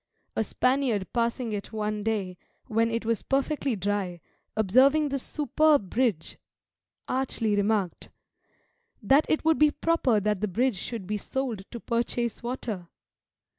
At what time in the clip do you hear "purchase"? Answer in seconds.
11.79-12.41